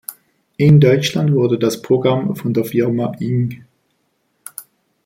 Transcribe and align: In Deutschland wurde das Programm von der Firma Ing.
In 0.57 0.79
Deutschland 0.79 1.31
wurde 1.31 1.59
das 1.59 1.83
Programm 1.83 2.35
von 2.35 2.55
der 2.55 2.65
Firma 2.65 3.11
Ing. 3.19 3.63